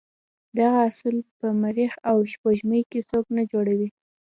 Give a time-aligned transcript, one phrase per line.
[0.57, 3.89] دغه اصول په مریخ او سپوږمۍ کې څوک نه جوړوي.